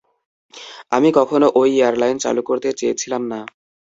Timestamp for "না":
3.31-3.39